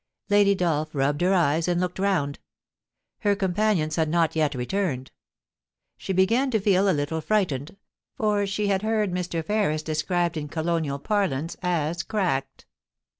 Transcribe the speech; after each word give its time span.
Lady 0.31 0.55
Dolph 0.55 0.95
rubbed 0.95 1.21
her 1.21 1.35
eyes, 1.35 1.67
and 1.67 1.79
looked 1.79 1.99
round. 1.99 2.39
Her 3.19 3.35
companions 3.35 3.97
had 3.97 4.09
not 4.09 4.35
yet 4.35 4.55
returned. 4.55 5.11
She 5.95 6.11
began 6.11 6.49
to 6.49 6.59
feel 6.59 6.89
a 6.89 6.89
little 6.91 7.21
frightened, 7.21 7.77
for 8.17 8.47
she 8.47 8.65
had 8.65 8.81
heard 8.81 9.11
Mr. 9.11 9.45
Ferris 9.45 9.83
described 9.83 10.37
in 10.37 10.47
colonial 10.47 10.97
parlance 10.97 11.55
as 11.61 12.01
* 12.03 12.03
cracked.' 12.03 12.65